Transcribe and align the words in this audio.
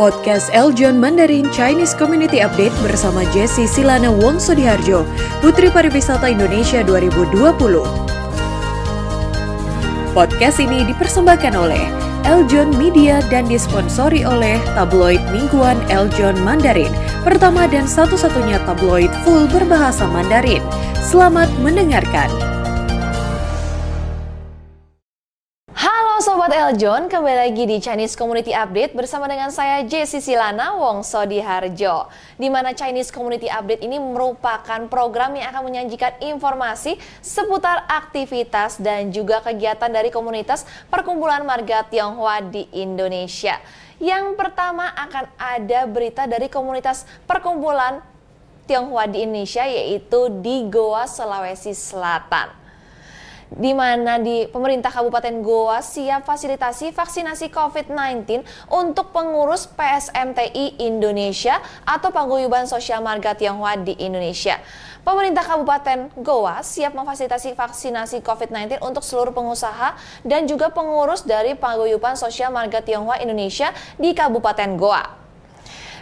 podcast 0.00 0.48
Eljon 0.56 0.96
Mandarin 0.96 1.44
Chinese 1.52 1.92
Community 1.92 2.40
Update 2.40 2.72
bersama 2.80 3.20
Jesse 3.36 3.68
Silana 3.68 4.08
Wongso 4.08 4.56
Diharjo, 4.56 5.04
Putri 5.44 5.68
Pariwisata 5.68 6.24
Indonesia 6.24 6.80
2020. 6.88 7.36
Podcast 10.16 10.56
ini 10.56 10.88
dipersembahkan 10.88 11.52
oleh 11.52 11.84
Eljon 12.24 12.72
Media 12.80 13.20
dan 13.28 13.44
disponsori 13.44 14.24
oleh 14.24 14.56
tabloid 14.72 15.20
mingguan 15.36 15.76
Eljon 15.92 16.40
Mandarin, 16.40 16.96
pertama 17.20 17.68
dan 17.68 17.84
satu-satunya 17.84 18.56
tabloid 18.64 19.12
full 19.20 19.44
berbahasa 19.52 20.08
Mandarin. 20.08 20.64
Selamat 20.96 21.52
mendengarkan. 21.60 22.49
Sobat 26.40 26.56
Eljon, 26.56 27.12
kembali 27.12 27.36
lagi 27.36 27.68
di 27.68 27.76
Chinese 27.84 28.16
Community 28.16 28.56
Update 28.56 28.96
bersama 28.96 29.28
dengan 29.28 29.52
saya 29.52 29.84
Jessi 29.84 30.24
Silana 30.24 30.72
Wongso 30.72 31.20
Diharjo. 31.28 32.08
Di 32.40 32.48
mana 32.48 32.72
Chinese 32.72 33.12
Community 33.12 33.44
Update 33.44 33.84
ini 33.84 34.00
merupakan 34.00 34.88
program 34.88 35.36
yang 35.36 35.52
akan 35.52 35.68
menyajikan 35.68 36.16
informasi 36.16 36.96
seputar 37.20 37.84
aktivitas 37.84 38.80
dan 38.80 39.12
juga 39.12 39.44
kegiatan 39.44 39.92
dari 39.92 40.08
komunitas 40.08 40.64
perkumpulan 40.88 41.44
marga 41.44 41.84
Tionghoa 41.84 42.40
di 42.40 42.64
Indonesia. 42.72 43.60
Yang 44.00 44.32
pertama 44.40 44.96
akan 44.96 45.28
ada 45.36 45.84
berita 45.84 46.24
dari 46.24 46.48
komunitas 46.48 47.04
perkumpulan 47.28 48.00
Tionghoa 48.64 49.04
di 49.12 49.28
Indonesia 49.28 49.68
yaitu 49.68 50.32
di 50.40 50.64
Goa, 50.72 51.04
Sulawesi 51.04 51.76
Selatan 51.76 52.59
di 53.50 53.74
mana 53.74 54.22
di 54.22 54.46
pemerintah 54.46 54.94
Kabupaten 54.94 55.42
Goa 55.42 55.82
siap 55.82 56.22
fasilitasi 56.22 56.94
vaksinasi 56.94 57.50
COVID-19 57.50 58.46
untuk 58.70 59.10
pengurus 59.10 59.66
PSMTI 59.74 60.78
Indonesia 60.86 61.58
atau 61.82 62.14
Paguyuban 62.14 62.70
Sosial 62.70 63.02
Marga 63.02 63.34
Tionghoa 63.34 63.74
di 63.82 63.98
Indonesia. 63.98 64.62
Pemerintah 65.00 65.42
Kabupaten 65.42 66.12
Goa 66.20 66.60
siap 66.60 66.92
memfasilitasi 66.94 67.56
vaksinasi 67.56 68.20
COVID-19 68.20 68.84
untuk 68.84 69.02
seluruh 69.02 69.32
pengusaha 69.32 69.96
dan 70.22 70.44
juga 70.46 70.70
pengurus 70.70 71.26
dari 71.26 71.58
Paguyuban 71.58 72.14
Sosial 72.14 72.54
Marga 72.54 72.84
Tionghoa 72.84 73.18
Indonesia 73.18 73.74
di 73.96 74.12
Kabupaten 74.14 74.76
Goa. 74.78 75.19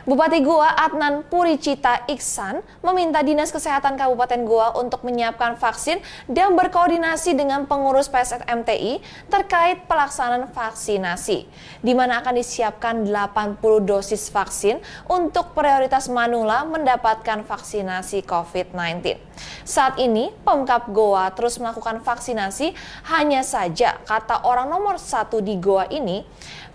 Bupati 0.06 0.38
Goa 0.46 0.78
Adnan 0.78 1.26
Puricita 1.26 2.06
Iksan 2.06 2.62
meminta 2.86 3.18
Dinas 3.24 3.50
Kesehatan 3.50 3.98
Kabupaten 3.98 4.46
Goa 4.46 4.78
untuk 4.78 5.02
menyiapkan 5.02 5.58
vaksin 5.58 5.98
dan 6.30 6.54
berkoordinasi 6.54 7.34
dengan 7.34 7.66
pengurus 7.66 8.06
PSMTI 8.06 9.02
terkait 9.26 9.90
pelaksanaan 9.90 10.54
vaksinasi, 10.54 11.50
di 11.82 11.92
mana 11.98 12.22
akan 12.22 12.34
disiapkan 12.38 12.94
80 13.10 13.58
dosis 13.82 14.30
vaksin 14.30 14.78
untuk 15.10 15.50
prioritas 15.56 16.06
Manula 16.06 16.62
mendapatkan 16.62 17.42
vaksinasi 17.42 18.22
COVID-19. 18.22 19.18
Saat 19.66 19.98
ini, 20.02 20.34
Pemkap 20.42 20.90
Goa 20.90 21.30
terus 21.34 21.58
melakukan 21.58 22.02
vaksinasi, 22.02 22.74
hanya 23.10 23.42
saja 23.46 23.98
kata 24.06 24.46
orang 24.46 24.70
nomor 24.70 24.98
satu 24.98 25.38
di 25.42 25.58
Goa 25.58 25.86
ini, 25.90 26.26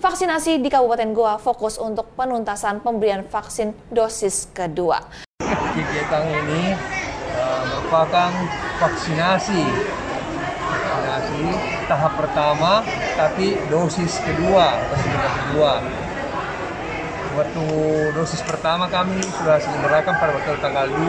vaksinasi 0.03 0.59
di 0.59 0.67
Kabupaten 0.67 1.15
Goa 1.15 1.39
fokus 1.39 1.79
untuk 1.79 2.11
penuntasan 2.19 2.83
pemberian 2.83 3.23
vaksin 3.23 3.71
dosis 3.87 4.51
kedua. 4.51 4.99
Kegiatan 5.39 6.27
ini 6.43 6.75
uh, 7.39 7.63
merupakan 7.71 8.35
vaksinasi 8.83 9.63
vaksinasi 10.59 11.43
tahap 11.87 12.19
pertama 12.19 12.83
tapi 13.15 13.55
dosis 13.71 14.19
kedua 14.19 14.75
dosis 14.91 15.07
kedua 15.15 15.79
waktu 17.39 17.65
dosis 18.11 18.43
pertama 18.43 18.91
kami 18.91 19.23
sudah 19.39 19.55
selenggarakan 19.63 20.19
pada 20.19 20.31
waktu 20.35 20.59
tanggal 20.59 20.85
2, 20.91 20.99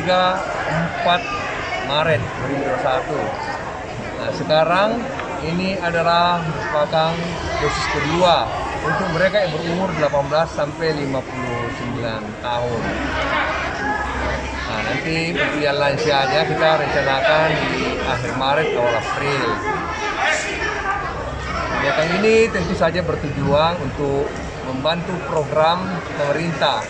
3, 0.00 1.04
4 1.04 1.92
Maret 1.92 2.22
2021. 2.24 4.16
Nah 4.16 4.30
sekarang 4.32 4.90
ini 5.44 5.76
adalah 5.76 6.40
merupakan 6.40 7.12
dosis 7.60 7.86
kedua 7.92 8.48
untuk 8.84 9.08
mereka 9.16 9.44
yang 9.44 9.52
berumur 9.52 9.88
18 9.96 10.48
sampai 10.48 10.88
59 10.96 12.44
tahun. 12.44 12.82
Nah, 14.64 14.80
nanti 14.90 15.16
pemberian 15.36 15.76
lansianya 15.76 16.40
kita 16.48 16.68
rencanakan 16.80 17.48
di 17.72 17.84
akhir 18.04 18.32
Maret 18.36 18.68
awal 18.76 18.94
April. 18.96 19.44
Kegiatan 21.74 22.08
ini 22.20 22.34
tentu 22.48 22.74
saja 22.74 23.00
bertujuan 23.04 23.76
untuk 23.84 24.24
membantu 24.64 25.14
program 25.28 25.84
pemerintah 26.16 26.80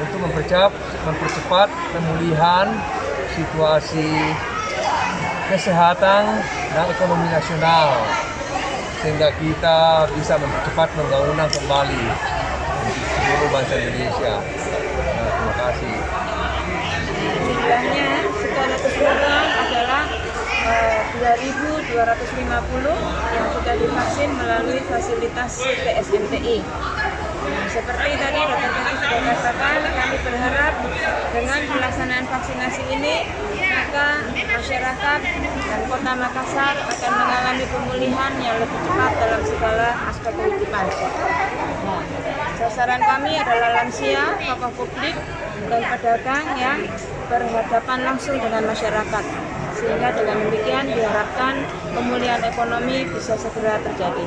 untuk 0.00 0.18
mempercepat, 0.26 0.72
mempercepat 1.06 1.68
pemulihan 1.94 2.66
situasi 3.38 4.10
kesehatan 5.50 6.42
dan 6.70 6.86
ekonomi 6.86 7.26
nasional 7.26 8.06
sehingga 9.02 9.28
kita 9.40 10.06
bisa 10.14 10.36
mempercepat 10.38 10.88
pembangunan 10.94 11.48
kembali 11.50 12.04
seluruh 12.90 13.48
bangsa 13.50 13.74
Indonesia. 13.80 14.34
Nah, 14.38 15.28
terima 15.34 15.54
kasih. 15.56 15.94
Jumlahnya 17.40 18.08
secara 18.36 18.76
keseluruhan 18.76 19.48
adalah 19.56 20.04
eh, 20.68 21.00
2.250 21.90 21.96
yang 23.34 23.46
sudah 23.56 23.74
divaksin 23.74 24.30
melalui 24.36 24.80
fasilitas 24.84 25.52
PSMTI. 25.64 26.58
Nah, 27.40 27.66
seperti 27.72 28.10
tadi 28.20 28.40
dokter 28.46 28.70
Teti 28.70 28.94
sudah 29.00 29.20
katakan, 29.24 29.78
kami 29.96 30.16
berharap 30.22 30.74
dengan 31.32 31.60
pelaksanaan 31.72 32.24
vaksinasi 32.28 32.82
ini 32.92 33.14
maka 33.90 34.22
masyarakat 34.54 35.20
dan 35.66 35.80
kota 35.90 36.12
Makassar 36.14 36.78
akan 36.78 37.10
mengalami 37.10 37.64
pemulihan 37.66 38.32
yang 38.38 38.56
lebih 38.62 38.78
cepat 38.86 39.12
dalam 39.18 39.42
segala 39.42 39.88
aspek 40.06 40.30
kehidupan. 40.38 40.86
Sasaran 42.54 43.02
kami 43.02 43.34
adalah 43.34 43.82
lansia, 43.82 44.38
tokoh 44.46 44.70
publik, 44.78 45.18
dan 45.66 45.82
pedagang 45.90 46.46
yang 46.54 46.78
berhadapan 47.26 47.98
langsung 48.06 48.38
dengan 48.38 48.62
masyarakat. 48.62 49.24
Sehingga 49.74 50.08
dengan 50.14 50.38
demikian 50.38 50.86
diharapkan 50.86 51.54
pemulihan 51.90 52.46
ekonomi 52.46 53.10
bisa 53.10 53.34
segera 53.34 53.82
terjadi. 53.82 54.22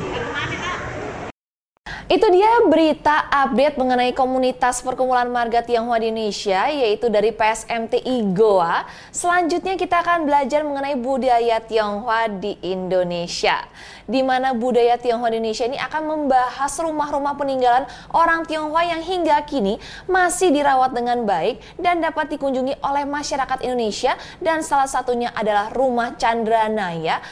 Itu 2.13 2.29
dia 2.29 2.62
berita 2.69 3.25
update 3.25 3.74
mengenai 3.74 4.13
komunitas 4.13 4.85
perkumpulan 4.85 5.34
marga 5.34 5.66
Tionghoa 5.66 5.97
di 5.97 6.13
Indonesia 6.13 6.69
yaitu 6.69 7.09
dari 7.09 7.34
PSMTI 7.34 8.38
Goa. 8.38 8.85
Selanjutnya 9.09 9.74
kita 9.74 10.06
akan 10.06 10.29
belajar 10.29 10.62
mengenai 10.62 10.94
budaya 10.94 11.57
Tionghoa 11.57 12.29
di 12.38 12.53
Indonesia. 12.62 13.66
Di 14.06 14.22
mana 14.22 14.53
budaya 14.53 15.01
Tionghoa 15.01 15.34
di 15.34 15.41
Indonesia 15.41 15.66
ini 15.66 15.81
akan 15.81 16.01
membahas 16.06 16.74
rumah-rumah 16.85 17.34
peninggalan 17.34 17.90
orang 18.13 18.45
Tionghoa 18.45 18.94
yang 18.94 19.01
hingga 19.01 19.41
kini 19.50 19.81
masih 20.06 20.53
dirawat 20.53 20.94
dengan 20.94 21.25
baik 21.25 21.66
dan 21.81 21.97
dapat 21.97 22.30
dikunjungi 22.30 22.78
oleh 22.85 23.09
masyarakat 23.09 23.66
Indonesia 23.66 24.13
dan 24.38 24.62
salah 24.62 24.85
satunya 24.85 25.34
adalah 25.34 25.74
Rumah 25.74 26.13
Chandranaya. 26.22 27.25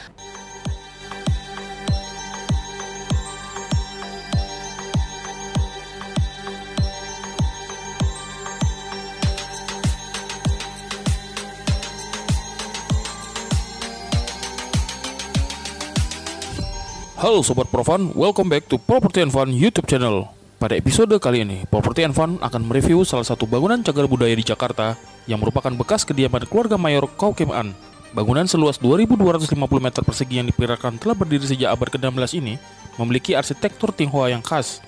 Halo 17.32 17.40
Sobat 17.40 17.72
Profan, 17.72 18.12
welcome 18.12 18.52
back 18.52 18.68
to 18.68 18.76
Property 18.76 19.24
and 19.24 19.32
Fun 19.32 19.56
YouTube 19.56 19.88
channel. 19.88 20.28
Pada 20.60 20.76
episode 20.76 21.16
kali 21.16 21.40
ini, 21.40 21.64
Property 21.64 22.04
and 22.04 22.12
Fun 22.12 22.36
akan 22.36 22.60
mereview 22.68 23.08
salah 23.08 23.24
satu 23.24 23.48
bangunan 23.48 23.80
cagar 23.80 24.04
budaya 24.04 24.36
di 24.36 24.44
Jakarta 24.44 25.00
yang 25.24 25.40
merupakan 25.40 25.72
bekas 25.72 26.04
kediaman 26.04 26.44
keluarga 26.44 26.76
mayor 26.76 27.08
Kaukeman. 27.08 27.72
Bangunan 28.12 28.44
seluas 28.44 28.76
2.250 28.76 29.48
meter 29.64 30.04
persegi 30.04 30.44
yang 30.44 30.46
diperkirakan 30.52 31.00
telah 31.00 31.16
berdiri 31.16 31.48
sejak 31.48 31.72
abad 31.72 31.88
ke-16 31.96 32.36
ini 32.36 32.60
memiliki 33.00 33.32
arsitektur 33.32 33.96
Tionghoa 33.96 34.28
yang 34.28 34.44
khas 34.44 34.84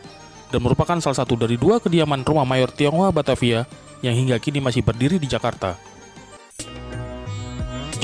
dan 0.52 0.60
merupakan 0.60 1.00
salah 1.00 1.16
satu 1.16 1.40
dari 1.40 1.56
dua 1.56 1.80
kediaman 1.80 2.28
rumah 2.28 2.44
mayor 2.44 2.68
Tionghoa 2.68 3.08
Batavia 3.08 3.64
yang 4.04 4.12
hingga 4.12 4.36
kini 4.36 4.60
masih 4.60 4.84
berdiri 4.84 5.16
di 5.16 5.24
Jakarta. 5.24 5.80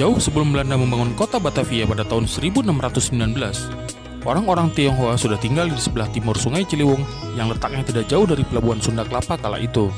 Jauh 0.00 0.16
sebelum 0.16 0.56
Belanda 0.56 0.80
membangun 0.80 1.12
kota 1.12 1.36
Batavia 1.36 1.84
pada 1.84 2.08
tahun 2.08 2.24
1619, 2.24 3.89
Orang-orang 4.20 4.68
Tionghoa 4.76 5.16
sudah 5.16 5.40
tinggal 5.40 5.72
di 5.72 5.80
sebelah 5.80 6.04
timur 6.12 6.36
Sungai 6.36 6.68
Ciliwung 6.68 7.00
yang 7.40 7.48
letaknya 7.48 7.80
tidak 7.80 8.04
jauh 8.04 8.28
dari 8.28 8.44
pelabuhan 8.44 8.76
Sunda 8.76 9.00
Kelapa 9.08 9.40
kala 9.40 9.56
itu. 9.56 9.88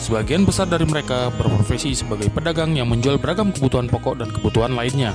Sebagian 0.00 0.48
besar 0.48 0.64
dari 0.64 0.88
mereka 0.88 1.28
berprofesi 1.36 1.92
sebagai 1.92 2.32
pedagang 2.32 2.72
yang 2.72 2.88
menjual 2.88 3.20
beragam 3.20 3.52
kebutuhan 3.52 3.92
pokok 3.92 4.24
dan 4.24 4.32
kebutuhan 4.32 4.72
lainnya. 4.72 5.12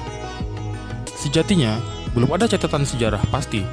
Sejatinya, 1.18 1.81
belum 2.13 2.30
ada 2.38 2.46
catatan 2.46 2.86
sejarah 2.86 3.25
pasti 3.34 3.66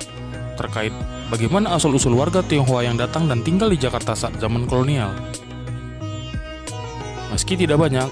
terkait 0.56 0.92
bagaimana 1.28 1.76
asal-usul 1.76 2.16
warga 2.16 2.40
Tionghoa 2.40 2.88
yang 2.88 2.96
datang 2.96 3.28
dan 3.28 3.44
tinggal 3.44 3.68
di 3.68 3.76
Jakarta 3.76 4.16
saat 4.16 4.40
zaman 4.40 4.64
kolonial. 4.64 5.12
Meski 7.28 7.56
tidak 7.60 7.84
banyak, 7.84 8.08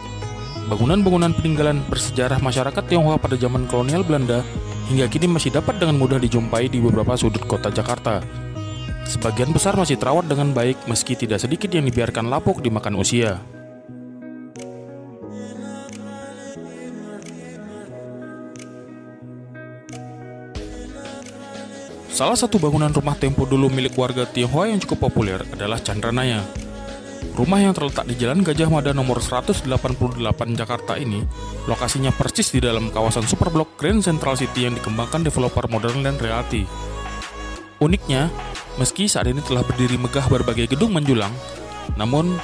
bangunan-bangunan 0.68 1.32
peninggalan 1.32 1.80
bersejarah 1.88 2.36
masyarakat 2.44 2.84
Tionghoa 2.84 3.16
pada 3.16 3.40
zaman 3.40 3.64
kolonial 3.64 4.04
Belanda 4.04 4.44
hingga 4.90 5.06
kini 5.06 5.30
masih 5.30 5.54
dapat 5.54 5.78
dengan 5.78 5.94
mudah 5.94 6.18
dijumpai 6.18 6.66
di 6.66 6.82
beberapa 6.82 7.14
sudut 7.14 7.46
kota 7.46 7.70
Jakarta. 7.70 8.18
Sebagian 9.06 9.54
besar 9.54 9.78
masih 9.78 9.94
terawat 9.94 10.26
dengan 10.26 10.50
baik 10.50 10.90
meski 10.90 11.14
tidak 11.14 11.38
sedikit 11.38 11.70
yang 11.70 11.86
dibiarkan 11.86 12.26
lapuk 12.26 12.58
dimakan 12.58 12.98
usia. 12.98 13.38
Salah 22.10 22.36
satu 22.36 22.60
bangunan 22.60 22.92
rumah 22.92 23.16
tempo 23.16 23.48
dulu 23.48 23.72
milik 23.72 23.96
warga 23.96 24.28
Tionghoa 24.28 24.68
yang 24.68 24.82
cukup 24.82 25.08
populer 25.08 25.40
adalah 25.56 25.80
Chandranaya. 25.80 26.44
Rumah 27.30 27.62
yang 27.62 27.70
terletak 27.70 28.10
di 28.10 28.18
Jalan 28.18 28.42
Gajah 28.42 28.66
Mada 28.66 28.90
nomor 28.90 29.22
188 29.22 29.62
Jakarta 30.58 30.98
ini, 30.98 31.22
lokasinya 31.70 32.10
persis 32.10 32.50
di 32.50 32.58
dalam 32.58 32.90
kawasan 32.90 33.22
Superblok 33.22 33.78
Grand 33.78 34.02
Central 34.02 34.34
City 34.34 34.66
yang 34.66 34.74
dikembangkan 34.74 35.22
developer 35.22 35.70
Modern 35.70 36.02
Land 36.02 36.18
Realty. 36.18 36.66
Uniknya, 37.78 38.28
meski 38.82 39.06
saat 39.06 39.30
ini 39.30 39.38
telah 39.46 39.62
berdiri 39.62 39.94
megah 39.94 40.26
berbagai 40.26 40.74
gedung 40.74 40.90
menjulang, 40.90 41.30
namun 41.94 42.34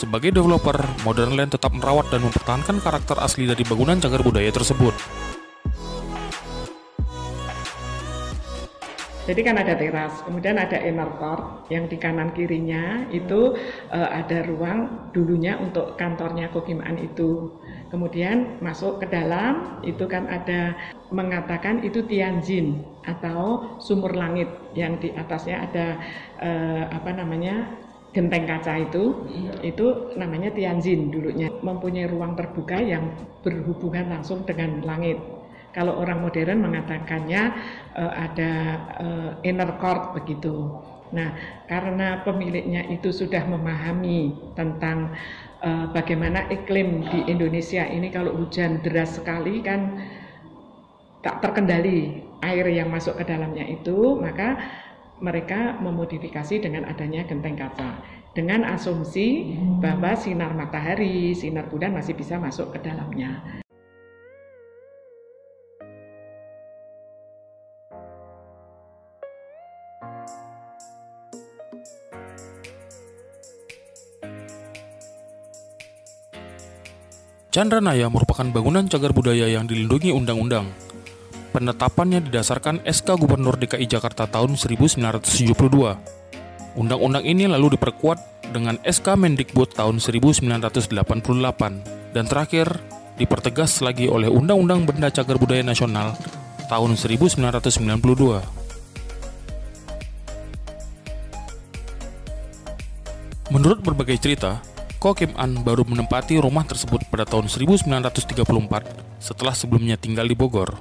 sebagai 0.00 0.32
developer, 0.32 0.80
Modern 1.04 1.36
Land 1.36 1.60
tetap 1.60 1.76
merawat 1.76 2.08
dan 2.08 2.24
mempertahankan 2.24 2.80
karakter 2.80 3.20
asli 3.20 3.44
dari 3.44 3.60
bangunan 3.68 4.00
cagar 4.00 4.24
budaya 4.24 4.48
tersebut. 4.48 4.96
Jadi 9.30 9.46
kan 9.46 9.62
ada 9.62 9.78
teras, 9.78 10.26
kemudian 10.26 10.58
ada 10.58 10.74
inner 10.82 11.06
court 11.14 11.70
yang 11.70 11.86
di 11.86 11.94
kanan 11.94 12.34
kirinya 12.34 13.06
itu 13.14 13.54
uh, 13.94 14.10
ada 14.10 14.42
ruang 14.42 15.06
dulunya 15.14 15.54
untuk 15.54 15.94
kantornya 15.94 16.50
Kokimaan 16.50 16.98
itu. 16.98 17.54
Kemudian 17.94 18.58
masuk 18.58 18.98
ke 18.98 19.06
dalam 19.06 19.78
itu 19.86 20.02
kan 20.10 20.26
ada 20.26 20.74
mengatakan 21.14 21.78
itu 21.86 22.02
Tianjin 22.10 22.82
atau 23.06 23.78
sumur 23.78 24.18
langit 24.18 24.50
yang 24.74 24.98
di 24.98 25.14
atasnya 25.14 25.62
ada 25.62 25.86
uh, 26.42 26.90
apa 26.90 27.14
namanya 27.14 27.70
genteng 28.10 28.50
kaca 28.50 28.82
itu. 28.82 29.30
Itu 29.62 30.10
namanya 30.18 30.50
Tianjin 30.50 31.14
dulunya. 31.14 31.54
Mempunyai 31.62 32.10
ruang 32.10 32.34
terbuka 32.34 32.82
yang 32.82 33.14
berhubungan 33.46 34.10
langsung 34.10 34.42
dengan 34.42 34.82
langit 34.82 35.22
kalau 35.70 35.98
orang 35.98 36.22
modern 36.22 36.62
mengatakannya 36.62 37.42
uh, 37.94 38.12
ada 38.14 38.52
uh, 38.98 39.30
inner 39.46 39.78
court 39.78 40.14
begitu. 40.18 40.82
Nah, 41.10 41.34
karena 41.66 42.22
pemiliknya 42.22 42.86
itu 42.86 43.10
sudah 43.10 43.42
memahami 43.42 44.30
tentang 44.54 45.10
uh, 45.62 45.90
bagaimana 45.90 46.46
iklim 46.50 47.02
di 47.10 47.26
Indonesia 47.26 47.82
ini 47.82 48.14
kalau 48.14 48.34
hujan 48.38 48.78
deras 48.82 49.18
sekali 49.18 49.58
kan 49.62 49.98
tak 51.20 51.42
terkendali 51.42 52.22
air 52.40 52.66
yang 52.72 52.88
masuk 52.88 53.18
ke 53.20 53.24
dalamnya 53.26 53.66
itu, 53.66 54.16
maka 54.16 54.56
mereka 55.20 55.76
memodifikasi 55.82 56.64
dengan 56.64 56.88
adanya 56.88 57.28
genteng 57.28 57.58
kaca 57.58 58.00
dengan 58.32 58.62
asumsi 58.62 59.58
bahwa 59.82 60.14
sinar 60.14 60.54
matahari, 60.54 61.34
sinar 61.34 61.66
bulan 61.66 61.92
masih 61.92 62.14
bisa 62.14 62.38
masuk 62.38 62.70
ke 62.72 62.78
dalamnya. 62.80 63.60
Chandranaya 77.50 78.06
merupakan 78.06 78.46
bangunan 78.46 78.86
cagar 78.86 79.10
budaya 79.10 79.50
yang 79.50 79.66
dilindungi 79.66 80.14
undang-undang. 80.14 80.70
Penetapannya 81.50 82.22
didasarkan 82.30 82.86
SK 82.86 83.18
Gubernur 83.18 83.58
DKI 83.58 83.90
Jakarta 83.90 84.30
tahun 84.30 84.54
1972. 84.54 85.50
Undang-undang 86.78 87.26
ini 87.26 87.50
lalu 87.50 87.74
diperkuat 87.74 88.46
dengan 88.54 88.78
SK 88.86 89.18
Mendikbud 89.18 89.74
tahun 89.74 89.98
1988 89.98 90.94
dan 92.14 92.24
terakhir 92.30 92.70
dipertegas 93.18 93.82
lagi 93.82 94.06
oleh 94.06 94.30
Undang-Undang 94.30 94.86
Benda 94.86 95.10
Cagar 95.10 95.34
Budaya 95.34 95.66
Nasional 95.66 96.14
tahun 96.70 96.94
1992. 96.94 98.46
Menurut 103.50 103.82
berbagai 103.82 104.22
cerita, 104.22 104.62
Ko 105.00 105.16
Kim 105.16 105.32
An 105.40 105.64
baru 105.64 105.80
menempati 105.88 106.36
rumah 106.36 106.60
tersebut 106.68 107.08
pada 107.08 107.24
tahun 107.24 107.48
1934 107.48 108.36
setelah 109.16 109.56
sebelumnya 109.56 109.96
tinggal 109.96 110.28
di 110.28 110.36
Bogor. 110.36 110.76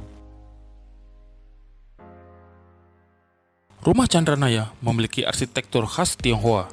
Rumah 3.79 4.11
Chandranaya 4.11 4.75
memiliki 4.83 5.23
arsitektur 5.23 5.87
khas 5.87 6.19
Tionghoa. 6.19 6.67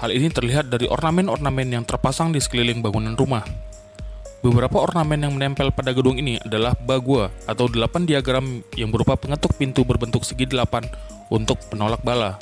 Hal 0.00 0.16
ini 0.16 0.32
terlihat 0.32 0.72
dari 0.72 0.88
ornamen-ornamen 0.88 1.76
yang 1.76 1.84
terpasang 1.84 2.32
di 2.32 2.40
sekeliling 2.40 2.80
bangunan 2.80 3.20
rumah. 3.20 3.44
Beberapa 4.40 4.80
ornamen 4.80 5.28
yang 5.28 5.36
menempel 5.36 5.76
pada 5.76 5.92
gedung 5.92 6.16
ini 6.16 6.40
adalah 6.40 6.72
bagua 6.72 7.28
atau 7.44 7.68
delapan 7.68 8.08
diagram 8.08 8.64
yang 8.80 8.88
berupa 8.88 9.20
pengetuk 9.20 9.60
pintu 9.60 9.84
berbentuk 9.84 10.24
segi 10.24 10.48
delapan 10.48 10.88
untuk 11.28 11.60
penolak 11.68 12.00
bala. 12.00 12.40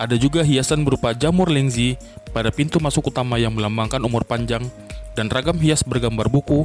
Ada 0.00 0.16
juga 0.16 0.40
hiasan 0.40 0.82
berupa 0.82 1.12
jamur 1.12 1.52
lengzi 1.52 2.00
pada 2.32 2.48
pintu 2.48 2.80
masuk 2.80 3.12
utama 3.12 3.36
yang 3.36 3.52
melambangkan 3.52 4.00
umur 4.00 4.24
panjang 4.24 4.64
dan 5.12 5.28
ragam 5.28 5.60
hias 5.60 5.84
bergambar 5.84 6.32
buku, 6.32 6.64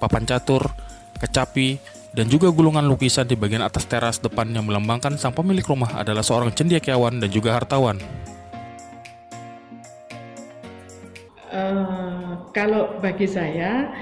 papan 0.00 0.24
catur, 0.24 0.72
kecapi, 1.20 1.76
dan 2.14 2.30
juga 2.30 2.48
gulungan 2.48 2.86
lukisan 2.86 3.28
di 3.28 3.36
bagian 3.36 3.60
atas 3.60 3.84
teras 3.84 4.22
depan 4.22 4.48
yang 4.54 4.64
melambangkan 4.64 5.18
sang 5.20 5.34
pemilik 5.34 5.66
rumah 5.66 5.98
adalah 5.98 6.22
seorang 6.22 6.54
cendekiawan 6.54 7.20
dan 7.20 7.28
juga 7.28 7.52
hartawan. 7.58 7.98
Uh, 11.54 12.50
kalau 12.50 12.98
bagi 12.98 13.30
saya, 13.30 13.94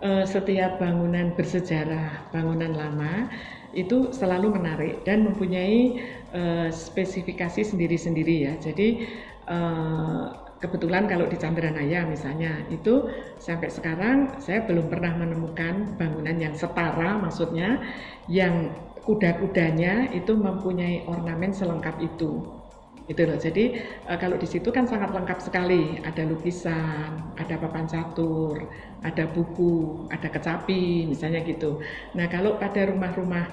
uh, 0.00 0.24
setiap 0.24 0.80
bangunan 0.80 1.32
bersejarah, 1.36 2.32
bangunan 2.32 2.72
lama 2.72 3.28
itu 3.74 4.14
selalu 4.14 4.54
menarik 4.54 5.02
dan 5.02 5.26
mempunyai 5.26 6.00
uh, 6.32 6.68
spesifikasi 6.70 7.62
sendiri-sendiri 7.62 8.34
ya. 8.48 8.54
Jadi 8.58 9.06
uh, 9.50 10.44
kebetulan 10.64 11.04
kalau 11.04 11.28
di 11.28 11.36
Chandranaya 11.36 12.08
misalnya 12.08 12.64
itu 12.72 13.04
sampai 13.36 13.68
sekarang 13.68 14.40
saya 14.40 14.64
belum 14.64 14.88
pernah 14.88 15.12
menemukan 15.12 16.00
bangunan 16.00 16.40
yang 16.40 16.56
setara 16.56 17.20
maksudnya 17.20 17.84
yang 18.32 18.72
kuda-kudanya 19.04 20.08
itu 20.16 20.32
mempunyai 20.32 21.04
ornamen 21.04 21.52
selengkap 21.52 22.00
itu 22.00 22.63
itu 23.04 23.20
loh. 23.28 23.36
Jadi 23.36 23.64
uh, 24.08 24.16
kalau 24.16 24.36
di 24.40 24.48
situ 24.48 24.68
kan 24.72 24.88
sangat 24.88 25.12
lengkap 25.12 25.38
sekali. 25.44 26.00
Ada 26.00 26.24
lukisan, 26.24 27.36
ada 27.36 27.54
papan 27.60 27.84
catur, 27.84 28.64
ada 29.04 29.24
buku, 29.28 30.08
ada 30.08 30.28
kecapi, 30.32 31.08
misalnya 31.08 31.44
gitu. 31.44 31.84
Nah 32.16 32.26
kalau 32.32 32.56
pada 32.56 32.88
rumah-rumah 32.88 33.44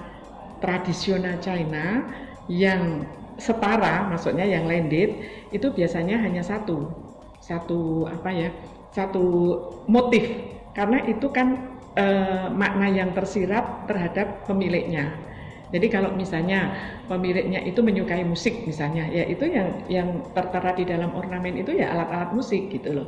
tradisional 0.62 1.36
China 1.42 2.06
yang 2.48 3.04
setara, 3.36 4.06
maksudnya 4.06 4.46
yang 4.46 4.64
landed 4.70 5.10
itu 5.50 5.66
biasanya 5.74 6.20
hanya 6.22 6.40
satu, 6.44 6.92
satu 7.42 8.06
apa 8.06 8.30
ya, 8.30 8.48
satu 8.94 9.24
motif. 9.90 10.22
Karena 10.76 11.02
itu 11.04 11.28
kan 11.34 11.76
e, 11.96 12.06
makna 12.54 12.88
yang 12.92 13.10
tersirat 13.16 13.88
terhadap 13.90 14.46
pemiliknya. 14.46 15.31
Jadi 15.72 15.86
kalau 15.94 16.10
misalnya 16.22 16.56
pemiliknya 17.08 17.58
itu 17.68 17.80
menyukai 17.88 18.22
musik 18.32 18.54
misalnya, 18.70 19.02
ya 19.16 19.22
itu 19.32 19.44
yang 19.56 19.68
yang 19.96 20.08
tertera 20.36 20.70
di 20.78 20.84
dalam 20.92 21.10
ornamen 21.18 21.54
itu 21.60 21.70
ya 21.80 21.84
alat-alat 21.94 22.30
musik 22.38 22.60
gitu 22.74 22.88
loh. 22.96 23.06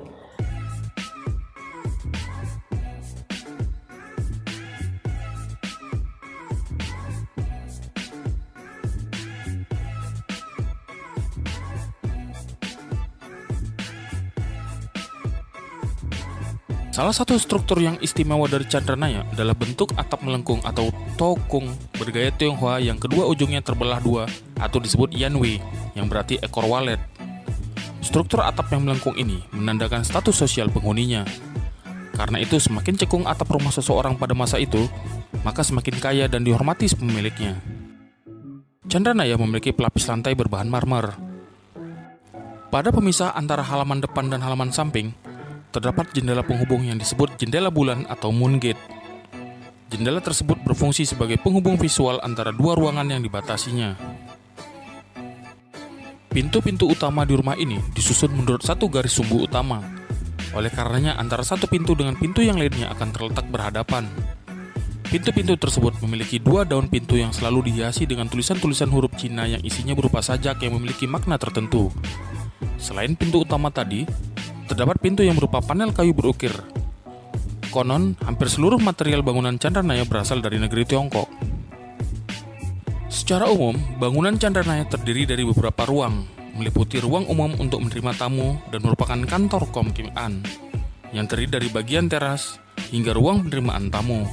Salah 16.95 17.11
satu 17.11 17.35
struktur 17.43 17.83
yang 17.83 17.99
istimewa 17.99 18.47
dari 18.47 18.71
Chandranaya 18.71 19.27
adalah 19.35 19.59
bentuk 19.59 19.91
atap 19.99 20.23
melengkung 20.23 20.63
atau 20.63 20.95
tokung 21.19 21.67
bergaya 21.91 22.31
Tionghoa 22.31 22.79
yang 22.79 23.03
kedua 23.03 23.27
ujungnya 23.27 23.67
terbelah 23.67 23.99
dua 23.99 24.31
atau 24.63 24.79
disebut 24.79 25.11
yanwei 25.11 25.59
yang 25.99 26.07
berarti 26.07 26.39
ekor 26.39 26.71
walet. 26.71 27.03
Struktur 27.99 28.47
atap 28.47 28.71
yang 28.71 28.87
melengkung 28.87 29.19
ini 29.19 29.43
menandakan 29.51 30.07
status 30.07 30.39
sosial 30.39 30.71
penghuninya. 30.71 31.27
Karena 32.15 32.39
itu 32.39 32.63
semakin 32.63 32.95
cekung 32.95 33.27
atap 33.27 33.51
rumah 33.51 33.75
seseorang 33.75 34.15
pada 34.15 34.39
masa 34.39 34.63
itu, 34.63 34.87
maka 35.43 35.67
semakin 35.67 35.99
kaya 35.99 36.31
dan 36.31 36.47
dihormati 36.47 36.87
pemiliknya. 36.95 37.59
Chandranaya 38.87 39.35
memiliki 39.35 39.75
pelapis 39.75 40.07
lantai 40.07 40.39
berbahan 40.39 40.71
marmer. 40.71 41.11
Pada 42.71 42.95
pemisah 42.95 43.35
antara 43.35 43.67
halaman 43.67 43.99
depan 43.99 44.31
dan 44.31 44.39
halaman 44.47 44.71
samping, 44.71 45.11
terdapat 45.75 46.15
jendela 46.15 46.47
penghubung 46.47 46.87
yang 46.87 46.95
disebut 46.95 47.35
jendela 47.35 47.67
bulan 47.67 48.07
atau 48.07 48.31
moon 48.31 48.63
gate. 48.63 48.79
Jendela 49.91 50.23
tersebut 50.23 50.55
berfungsi 50.63 51.03
sebagai 51.03 51.43
penghubung 51.43 51.75
visual 51.75 52.23
antara 52.23 52.55
dua 52.55 52.79
ruangan 52.79 53.11
yang 53.11 53.19
dibatasinya. 53.19 53.99
Pintu-pintu 56.31 56.87
utama 56.87 57.27
di 57.27 57.35
rumah 57.35 57.59
ini 57.59 57.83
disusun 57.91 58.31
menurut 58.31 58.63
satu 58.63 58.87
garis 58.87 59.19
sumbu 59.19 59.43
utama. 59.43 59.83
Oleh 60.55 60.71
karenanya 60.71 61.19
antara 61.19 61.43
satu 61.43 61.67
pintu 61.67 61.99
dengan 61.99 62.15
pintu 62.15 62.39
yang 62.39 62.55
lainnya 62.55 62.95
akan 62.95 63.11
terletak 63.11 63.47
berhadapan. 63.51 64.07
Pintu-pintu 65.11 65.55
tersebut 65.55 65.95
memiliki 66.03 66.43
dua 66.43 66.67
daun 66.67 66.91
pintu 66.91 67.15
yang 67.15 67.31
selalu 67.31 67.71
dihiasi 67.71 68.07
dengan 68.07 68.27
tulisan-tulisan 68.27 68.91
huruf 68.91 69.15
Cina 69.15 69.47
yang 69.47 69.63
isinya 69.63 69.95
berupa 69.95 70.23
sajak 70.23 70.59
yang 70.63 70.75
memiliki 70.75 71.07
makna 71.07 71.39
tertentu. 71.39 71.91
Selain 72.83 73.15
pintu 73.15 73.47
utama 73.47 73.71
tadi, 73.71 74.03
terdapat 74.75 74.99
pintu 74.99 75.23
yang 75.23 75.39
berupa 75.39 75.63
panel 75.63 75.95
kayu 75.95 76.11
berukir. 76.11 76.51
Konon, 77.71 78.19
hampir 78.27 78.51
seluruh 78.51 78.83
material 78.83 79.23
bangunan 79.23 79.55
Chandranaya 79.55 80.03
berasal 80.03 80.43
dari 80.43 80.59
negeri 80.59 80.83
Tiongkok. 80.83 81.31
Secara 83.07 83.47
umum, 83.47 83.79
bangunan 84.03 84.35
Chandranaya 84.35 84.83
terdiri 84.91 85.31
dari 85.31 85.47
beberapa 85.47 85.87
ruang, 85.87 86.27
meliputi 86.59 86.99
ruang 86.99 87.23
umum 87.31 87.55
untuk 87.63 87.87
menerima 87.87 88.19
tamu 88.19 88.59
dan 88.75 88.83
merupakan 88.83 89.15
kantor 89.23 89.71
Kom 89.71 89.95
Kim 89.95 90.11
An, 90.19 90.43
yang 91.15 91.31
terdiri 91.31 91.55
dari 91.55 91.69
bagian 91.71 92.11
teras 92.11 92.59
hingga 92.91 93.15
ruang 93.15 93.47
penerimaan 93.47 93.95
tamu. 93.95 94.27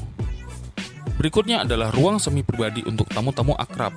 Berikutnya 1.21 1.69
adalah 1.69 1.93
ruang 1.93 2.17
semi 2.17 2.41
pribadi 2.41 2.81
untuk 2.89 3.05
tamu-tamu 3.13 3.53
akrab. 3.61 3.93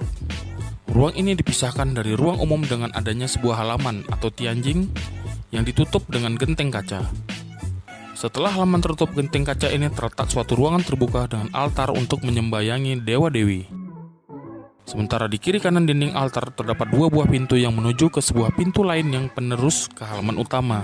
Ruang 0.93 1.17
ini 1.17 1.33
dipisahkan 1.33 1.97
dari 1.97 2.13
ruang 2.13 2.37
umum 2.37 2.61
dengan 2.61 2.93
adanya 2.93 3.25
sebuah 3.25 3.65
halaman 3.65 4.05
atau 4.13 4.29
tianjing 4.29 4.93
yang 5.55 5.63
ditutup 5.63 6.03
dengan 6.11 6.35
genteng 6.35 6.75
kaca. 6.75 7.07
Setelah 8.19 8.51
halaman 8.51 8.83
tertutup 8.83 9.15
genteng 9.15 9.47
kaca 9.47 9.71
ini 9.71 9.87
terletak 9.95 10.27
suatu 10.27 10.59
ruangan 10.59 10.83
terbuka 10.83 11.31
dengan 11.31 11.55
altar 11.55 11.95
untuk 11.95 12.27
menyembayangi 12.27 12.99
dewa-dewi. 13.07 13.71
Sementara 14.85 15.31
di 15.31 15.39
kiri 15.39 15.63
kanan 15.63 15.87
dinding 15.87 16.19
altar 16.19 16.51
terdapat 16.51 16.91
dua 16.91 17.07
buah 17.07 17.31
pintu 17.31 17.55
yang 17.55 17.73
menuju 17.73 18.11
ke 18.11 18.19
sebuah 18.19 18.53
pintu 18.59 18.83
lain 18.83 19.15
yang 19.15 19.27
penerus 19.31 19.87
ke 19.87 20.03
halaman 20.03 20.43
utama. 20.43 20.83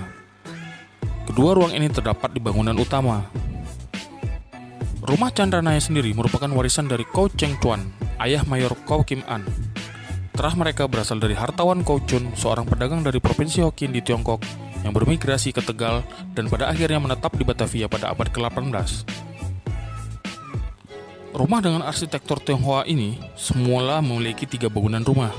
Kedua 1.27 1.53
ruang 1.53 1.75
ini 1.75 1.91
terdapat 1.91 2.33
di 2.33 2.41
bangunan 2.41 2.73
utama, 2.79 3.21
Rumah 5.01 5.33
Chandranaya 5.33 5.81
sendiri 5.81 6.13
merupakan 6.13 6.45
warisan 6.53 6.85
dari 6.85 7.01
Ko 7.09 7.25
Cheng 7.25 7.57
Chuan, 7.57 7.89
ayah 8.21 8.45
mayor 8.45 8.77
Ko 8.85 9.01
Kim 9.01 9.25
An. 9.25 9.41
Terah 10.31 10.55
mereka 10.55 10.87
berasal 10.87 11.19
dari 11.19 11.35
hartawan 11.35 11.83
Ko 11.83 11.99
Chun, 12.07 12.31
seorang 12.39 12.63
pedagang 12.63 13.03
dari 13.03 13.19
Provinsi 13.19 13.67
Hokkien 13.67 13.91
di 13.91 13.99
Tiongkok 13.99 14.39
yang 14.81 14.95
bermigrasi 14.95 15.51
ke 15.51 15.59
Tegal 15.59 16.01
dan 16.31 16.47
pada 16.47 16.71
akhirnya 16.71 17.03
menetap 17.03 17.35
di 17.35 17.43
Batavia 17.43 17.91
pada 17.91 18.15
abad 18.15 18.31
ke-18. 18.31 19.05
Rumah 21.31 21.59
dengan 21.63 21.83
arsitektur 21.83 22.39
Tionghoa 22.43 22.87
ini 22.87 23.19
semula 23.35 23.99
memiliki 23.99 24.47
tiga 24.47 24.71
bangunan 24.71 25.03
rumah. 25.03 25.31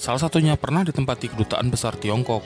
Salah 0.00 0.20
satunya 0.20 0.56
pernah 0.60 0.84
ditempati 0.84 1.32
kedutaan 1.32 1.72
besar 1.72 1.96
Tiongkok. 1.96 2.44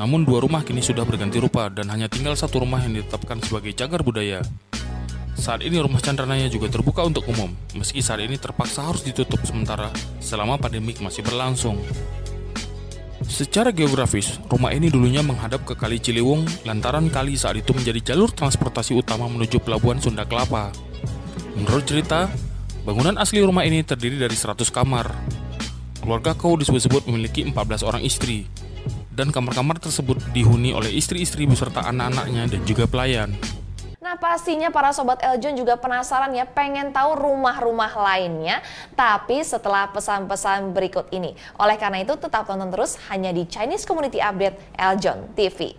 Namun 0.00 0.22
dua 0.24 0.44
rumah 0.44 0.64
kini 0.64 0.80
sudah 0.80 1.02
berganti 1.02 1.40
rupa 1.42 1.68
dan 1.68 1.92
hanya 1.92 2.06
tinggal 2.06 2.36
satu 2.36 2.62
rumah 2.62 2.80
yang 2.84 2.96
ditetapkan 2.96 3.42
sebagai 3.44 3.74
cagar 3.74 4.00
budaya. 4.00 4.40
Saat 5.38 5.62
ini 5.62 5.78
rumah 5.78 6.02
Chandranaya 6.02 6.50
juga 6.50 6.66
terbuka 6.66 7.06
untuk 7.06 7.22
umum, 7.30 7.54
meski 7.78 8.02
saat 8.02 8.18
ini 8.26 8.34
terpaksa 8.34 8.82
harus 8.82 9.06
ditutup 9.06 9.38
sementara 9.46 9.86
selama 10.18 10.58
pandemik 10.58 10.98
masih 10.98 11.22
berlangsung. 11.22 11.78
Secara 13.22 13.70
geografis, 13.70 14.42
rumah 14.50 14.74
ini 14.74 14.90
dulunya 14.90 15.22
menghadap 15.22 15.62
ke 15.62 15.78
Kali 15.78 16.02
Ciliwung 16.02 16.42
lantaran 16.66 17.06
kali 17.06 17.38
saat 17.38 17.54
itu 17.54 17.70
menjadi 17.70 18.12
jalur 18.12 18.34
transportasi 18.34 18.98
utama 18.98 19.30
menuju 19.30 19.62
pelabuhan 19.62 20.02
Sunda 20.02 20.26
Kelapa. 20.26 20.74
Menurut 21.54 21.86
cerita, 21.86 22.26
bangunan 22.82 23.14
asli 23.14 23.38
rumah 23.38 23.62
ini 23.62 23.86
terdiri 23.86 24.18
dari 24.18 24.34
100 24.34 24.66
kamar. 24.74 25.06
Keluarga 26.02 26.34
Kau 26.34 26.58
disebut-sebut 26.58 27.06
memiliki 27.06 27.46
14 27.46 27.86
orang 27.86 28.02
istri, 28.02 28.50
dan 29.14 29.30
kamar-kamar 29.30 29.78
tersebut 29.78 30.18
dihuni 30.34 30.74
oleh 30.74 30.90
istri-istri 30.90 31.46
beserta 31.46 31.86
anak-anaknya 31.86 32.58
dan 32.58 32.60
juga 32.66 32.90
pelayan. 32.90 33.38
Pastinya 34.18 34.74
para 34.74 34.90
Sobat 34.90 35.22
Eljon 35.22 35.54
juga 35.54 35.78
penasaran 35.78 36.34
ya 36.34 36.42
pengen 36.42 36.90
tahu 36.90 37.14
rumah-rumah 37.14 37.94
lainnya 37.94 38.58
Tapi 38.98 39.46
setelah 39.46 39.86
pesan-pesan 39.94 40.74
berikut 40.74 41.06
ini 41.14 41.38
Oleh 41.54 41.78
karena 41.78 42.02
itu 42.02 42.18
tetap 42.18 42.50
tonton 42.50 42.70
terus 42.74 42.98
hanya 43.10 43.30
di 43.30 43.46
Chinese 43.46 43.86
Community 43.86 44.18
Update 44.18 44.58
Eljon 44.74 45.30
TV 45.38 45.78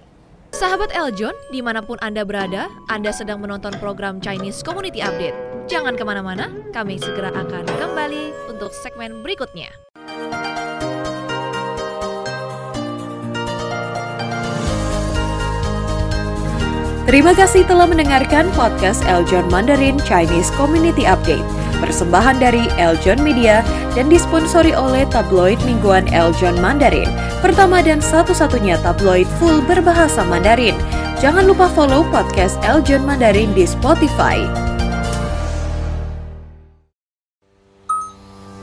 Sahabat 0.50 0.90
Eljon, 0.98 1.38
di 1.54 1.62
mana 1.62 1.86
pun 1.86 2.02
Anda 2.02 2.26
berada, 2.26 2.74
Anda 2.90 3.14
sedang 3.14 3.38
menonton 3.38 3.78
program 3.78 4.18
Chinese 4.18 4.66
Community 4.66 4.98
Update. 4.98 5.38
Jangan 5.70 5.94
ke 5.94 6.02
mana-mana, 6.02 6.50
kami 6.74 6.98
segera 6.98 7.30
akan 7.30 7.70
kembali 7.78 8.50
untuk 8.50 8.74
segmen 8.74 9.22
berikutnya. 9.22 9.70
Terima 17.10 17.34
kasih 17.34 17.66
telah 17.66 17.90
mendengarkan 17.90 18.54
podcast 18.54 19.02
Eljon 19.10 19.50
Mandarin 19.50 19.98
Chinese 20.06 20.54
Community 20.54 21.10
Update. 21.10 21.42
Persembahan 21.82 22.38
dari 22.38 22.70
Eljon 22.78 23.26
Media 23.26 23.66
dan 23.98 24.14
disponsori 24.14 24.78
oleh 24.78 25.10
tabloid 25.10 25.58
mingguan 25.66 26.06
Eljon 26.14 26.62
Mandarin. 26.62 27.10
Pertama 27.42 27.82
dan 27.82 27.98
satu-satunya 27.98 28.78
tabloid 28.86 29.26
full 29.42 29.58
berbahasa 29.66 30.22
Mandarin. 30.30 30.78
Jangan 31.18 31.50
lupa 31.50 31.66
follow 31.74 32.06
podcast 32.14 32.62
Eljon 32.62 33.02
Mandarin 33.02 33.58
di 33.58 33.66
Spotify. 33.66 34.69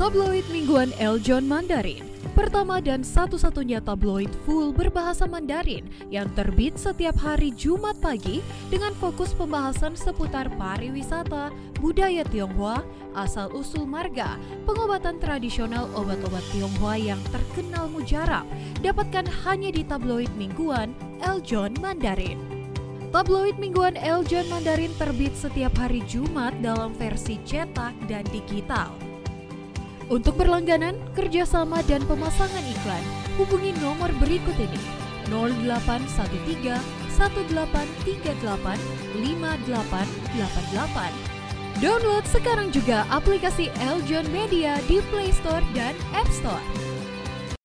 Tabloid 0.06 0.46
mingguan 0.54 0.94
Eljon 1.02 1.50
Mandarin 1.50 2.06
pertama 2.30 2.78
dan 2.78 3.02
satu-satunya 3.02 3.82
tabloid 3.82 4.30
full 4.46 4.70
berbahasa 4.70 5.26
Mandarin 5.26 5.82
yang 6.14 6.30
terbit 6.38 6.78
setiap 6.78 7.18
hari 7.18 7.50
Jumat 7.50 7.98
pagi 7.98 8.38
dengan 8.70 8.94
fokus 9.02 9.34
pembahasan 9.34 9.98
seputar 9.98 10.46
pariwisata, 10.54 11.50
budaya 11.82 12.22
Tionghoa, 12.22 12.86
asal-usul 13.18 13.82
marga, 13.82 14.38
pengobatan 14.62 15.18
tradisional 15.18 15.90
obat-obat 15.98 16.46
Tionghoa 16.54 16.94
yang 17.02 17.18
terkenal 17.34 17.90
mujarab, 17.90 18.46
dapatkan 18.86 19.26
hanya 19.42 19.74
di 19.74 19.82
tabloid 19.82 20.30
mingguan 20.38 20.94
Eljon 21.18 21.74
Mandarin. 21.82 22.38
Tabloid 23.10 23.58
mingguan 23.58 23.98
Eljon 23.98 24.46
Mandarin 24.54 24.94
terbit 25.02 25.34
setiap 25.34 25.74
hari 25.74 26.06
Jumat 26.06 26.54
dalam 26.62 26.94
versi 26.94 27.42
cetak 27.42 28.06
dan 28.06 28.22
digital. 28.30 29.05
Untuk 30.06 30.38
berlangganan, 30.38 30.94
kerjasama, 31.18 31.82
dan 31.90 31.98
pemasangan 32.06 32.62
iklan, 32.62 33.02
hubungi 33.42 33.74
nomor 33.82 34.06
berikut 34.22 34.54
ini 34.54 34.78
0813 35.26 36.78
1838 37.18 38.38
5888. 39.18 41.82
Download 41.82 42.22
sekarang 42.30 42.70
juga 42.70 43.02
aplikasi 43.10 43.66
Eljon 43.82 44.30
Media 44.30 44.78
di 44.86 45.02
Play 45.10 45.34
Store 45.34 45.66
dan 45.74 45.98
App 46.14 46.30
Store. 46.30 46.85